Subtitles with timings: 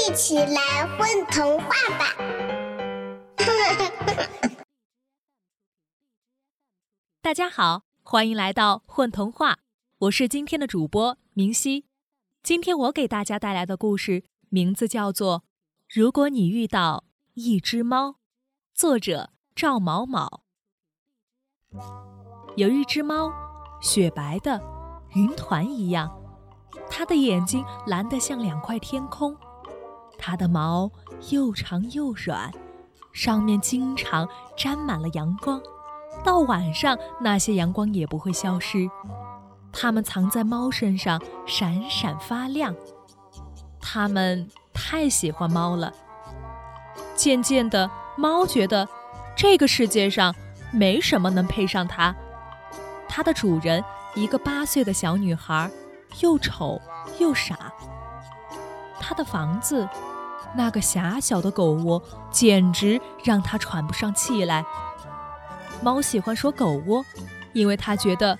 [0.00, 2.06] 一起来混童话吧！
[7.20, 9.58] 大家好，欢迎来到混童话，
[9.98, 11.84] 我是今天的主播明熙。
[12.42, 15.40] 今天我给大家带来的故事名字叫做
[15.86, 17.04] 《如果你遇到
[17.34, 18.08] 一只猫》，
[18.72, 20.40] 作者赵某某。
[22.56, 23.30] 有一只猫，
[23.82, 24.58] 雪白的，
[25.14, 26.10] 云团一样，
[26.88, 29.36] 它的眼睛蓝得像两块天空，
[30.30, 30.88] 它的毛
[31.30, 32.52] 又长又软，
[33.12, 35.60] 上面经常沾满了阳光，
[36.22, 38.88] 到晚上那些阳光也不会消失，
[39.72, 42.72] 它们藏在猫身上，闪闪发亮。
[43.80, 45.92] 它们太喜欢猫了。
[47.16, 48.88] 渐渐的，猫觉得
[49.34, 50.32] 这个世界上
[50.70, 52.14] 没什么能配上它。
[53.08, 55.68] 它的主人，一个八岁的小女孩，
[56.20, 56.80] 又丑
[57.18, 57.72] 又傻。
[59.00, 59.88] 它的房子，
[60.54, 64.64] 那个狭小的狗窝，简直让它喘不上气来。
[65.82, 67.04] 猫喜欢说狗窝，
[67.52, 68.38] 因为它觉得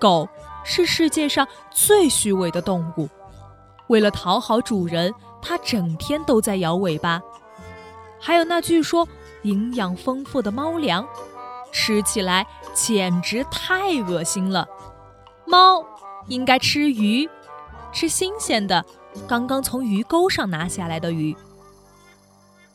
[0.00, 0.28] 狗
[0.64, 3.08] 是世界上最虚伪的动物。
[3.88, 7.20] 为了讨好主人，它整天都在摇尾巴。
[8.20, 9.06] 还有那据说
[9.42, 11.06] 营养丰富的猫粮。
[11.72, 14.66] 吃起来简直太恶心了。
[15.44, 15.84] 猫
[16.26, 17.28] 应该吃鱼，
[17.92, 18.82] 吃新鲜的，
[19.28, 21.36] 刚刚从鱼钩上拿下来的鱼。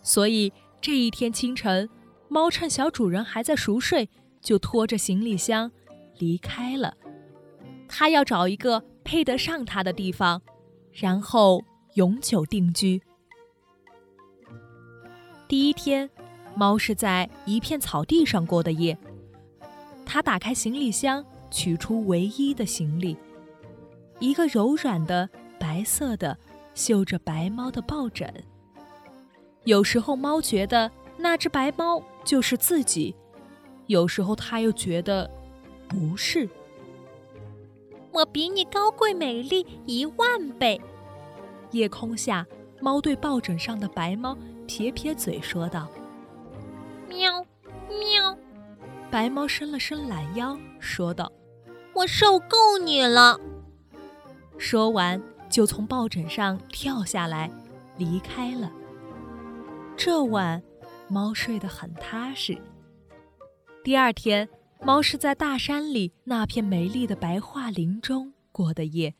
[0.02, 1.90] 所以这一天清晨，
[2.28, 4.10] 猫趁小主人还在熟睡，
[4.42, 5.72] 就拖着行李箱
[6.18, 6.96] 离开了。
[7.88, 10.42] 它要找一个配得上它的地方，
[10.92, 11.64] 然后
[11.96, 13.02] 永久定居。
[15.48, 16.10] 第一天。
[16.54, 18.98] 猫是在一片草地上过的夜。
[20.06, 23.16] 它打开行李箱，取出唯一的行李——
[24.20, 26.38] 一个柔软的白色的、
[26.76, 28.30] 绣着白猫的抱枕。
[29.64, 33.14] 有时候，猫觉得那只白猫就是自己；
[33.88, 35.30] 有时候，它又觉得
[35.88, 36.50] 不是。
[38.12, 40.82] 我比你高贵美丽一万倍。
[41.72, 42.46] 夜空下，
[42.82, 45.88] 猫对抱枕上的白猫撇撇嘴，说道。
[47.08, 47.46] 喵，
[47.88, 48.38] 喵！
[49.10, 51.32] 白猫伸了伸懒腰，说道
[51.94, 53.40] ：“我受够你了。”
[54.58, 57.52] 说完，就从抱枕上跳下来，
[57.98, 58.72] 离开了。
[60.04, 60.60] 这晚，
[61.08, 62.58] 猫睡得很踏实。
[63.84, 64.50] 第二天，
[64.82, 69.14] 猫是在大山里那片美丽的白桦林中过的夜。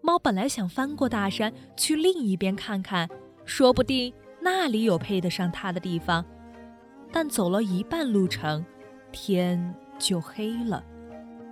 [0.00, 3.08] 猫本来想翻过大山去另一边看看，
[3.44, 6.24] 说不定那里有配得上它的地方。
[7.12, 8.66] 但走了一半路程，
[9.12, 10.84] 天就黑了，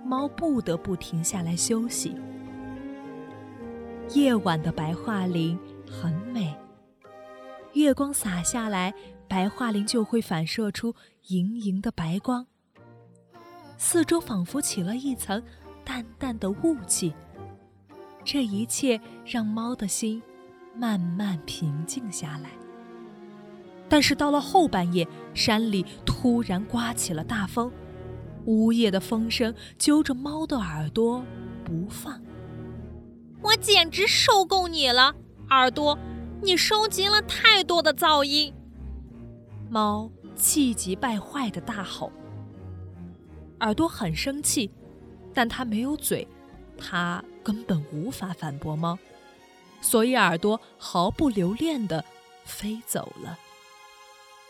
[0.03, 2.17] 猫不得不停下来休息。
[4.13, 5.57] 夜晚的白桦林
[5.89, 6.53] 很美，
[7.79, 8.93] 月光洒下来，
[9.27, 10.93] 白桦林就会反射出
[11.27, 12.45] 莹莹的白光。
[13.77, 15.41] 四周仿佛起了一层
[15.85, 17.13] 淡淡的雾气，
[18.25, 20.21] 这一切让猫的心
[20.75, 22.49] 慢慢平静下来。
[23.87, 27.71] 但是到了后半夜，山里突然刮起了大风，
[28.43, 31.23] 呜咽的风声揪着猫的耳朵
[31.63, 32.21] 不放。
[33.41, 35.15] 我简直受够你了，
[35.49, 35.97] 耳朵！
[36.41, 38.53] 你收集了太多的噪音。
[39.69, 42.11] 猫气急败坏的大吼。
[43.59, 44.71] 耳朵很生气，
[45.33, 46.25] 但它没有嘴，
[46.77, 48.97] 它根本无法反驳猫，
[49.81, 52.03] 所以耳朵毫不留恋地
[52.45, 53.37] 飞走了。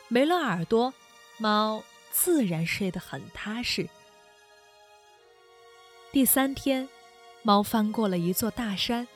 [0.10, 0.94] 没了耳朵，
[1.40, 3.90] 猫自然睡得很踏实。
[6.12, 6.88] 第三天，
[7.42, 9.08] 猫翻过了一座大山，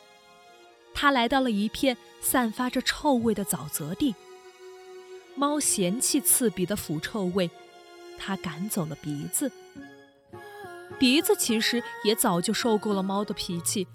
[1.04, 4.16] 他来到了一片散发着臭味的沼泽地。
[5.36, 7.50] 猫嫌弃刺鼻的腐臭味，
[8.18, 9.52] 它赶走了鼻子。
[10.98, 13.86] 鼻子其实也早就受够了猫的脾气，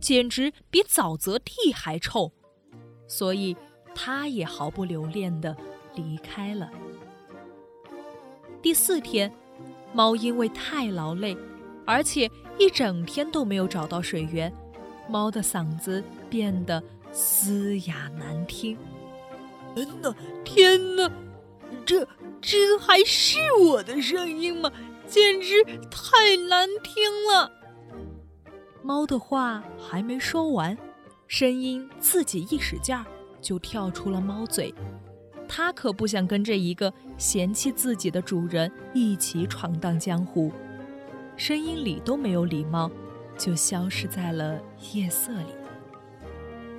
[0.00, 2.32] 简直比沼泽地还臭，
[3.06, 3.56] 所以
[3.94, 5.56] 它也毫不留恋的。
[5.94, 6.68] 离开了。
[8.60, 9.32] 第四天，
[9.92, 11.36] 猫因为太劳累，
[11.84, 12.28] 而且
[12.58, 14.52] 一整天都没有找到水源，
[15.08, 16.82] 猫的嗓子变得
[17.12, 18.76] 嘶哑难听。
[19.74, 20.14] 天哪，
[20.44, 21.10] 天哪，
[21.84, 22.06] 这
[22.40, 24.70] 这还是我的声音吗？
[25.06, 27.02] 简直太难听
[27.32, 27.52] 了！
[28.82, 30.76] 猫的话还没说完，
[31.28, 33.04] 声音自己一使劲儿，
[33.40, 34.74] 就跳出了猫嘴。
[35.48, 40.50] 它可不想跟着一个嫌弃自己的主人一起闯荡江湖，
[41.36, 42.90] 声音里都没有礼貌，
[43.38, 44.60] 就消失在了
[44.92, 45.54] 夜色里。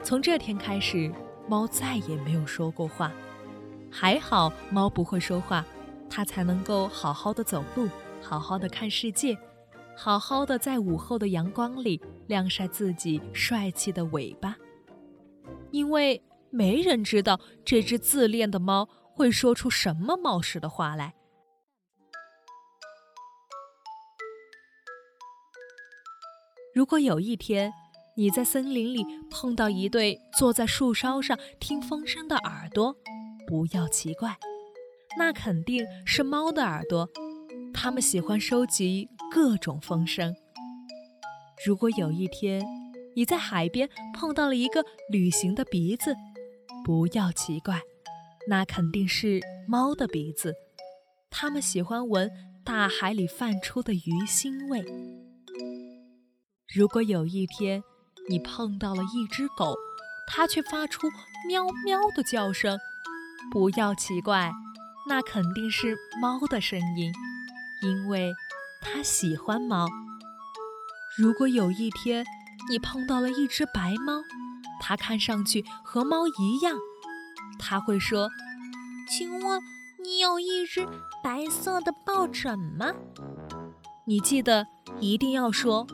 [0.07, 1.13] 从这天开始，
[1.49, 3.11] 猫再也没有说过话。
[3.91, 5.65] 还好猫不会说话，
[6.09, 7.89] 它才能够好好的走路，
[8.21, 9.37] 好好的看世界，
[9.97, 14.55] 好好的在午后的阳光里晾晒自己帅气的尾巴。
[15.71, 21.13] 因为没人知道这只自恋的猫会说出什么冒失的话来。
[26.73, 27.73] 如果有一天，
[28.19, 32.97] 你在森林里碰到一对坐在树梢上听风声的耳朵，
[33.45, 34.35] 不要奇怪，
[35.19, 37.07] 那肯定是猫的耳朵，
[37.71, 40.33] 它们喜欢收集各种风声。
[41.63, 42.65] 如果有一天
[43.15, 46.15] 你在海边碰到了一个旅行的鼻子，
[46.83, 47.79] 不要奇怪，
[48.49, 50.55] 那肯定是猫的鼻子，
[51.29, 52.31] 它们喜欢闻
[52.65, 54.83] 大海里泛出的鱼腥味。
[56.75, 57.83] 如果有一天，
[58.29, 59.75] 你碰到了一只狗，
[60.27, 61.07] 它却发出
[61.47, 62.77] 喵喵的叫声，
[63.49, 64.51] 不要奇怪，
[65.07, 67.11] 那肯定是猫的声音，
[67.81, 68.33] 因为
[68.81, 69.87] 它喜欢猫。
[71.17, 72.25] 如果有一天
[72.69, 74.21] 你碰到了一只白猫，
[74.81, 76.75] 它看上去和猫一样，
[77.57, 78.29] 它会说
[79.09, 79.61] ：“请问
[80.03, 80.85] 你有一只
[81.23, 82.91] 白色的抱枕吗？”
[84.05, 84.67] 你记得
[84.99, 85.87] 一定要说。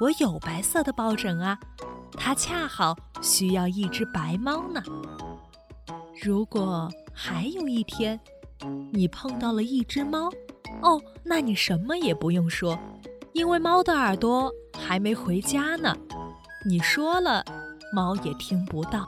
[0.00, 1.58] 我有白色的抱枕啊，
[2.12, 4.82] 它恰好需要一只白猫呢。
[6.22, 8.18] 如果还有一天，
[8.92, 10.28] 你碰到了一只猫，
[10.82, 12.78] 哦，那你什么也不用说，
[13.32, 15.96] 因为猫的耳朵还没回家呢。
[16.64, 17.44] 你说了，
[17.92, 19.06] 猫也听不到。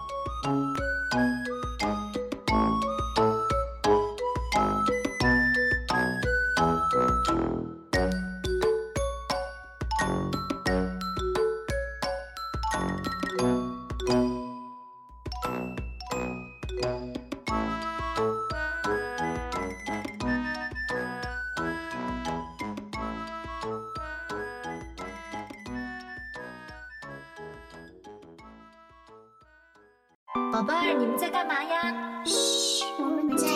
[30.52, 32.22] 宝贝儿，你们在干嘛呀？
[32.24, 33.49] 嘘，我们家。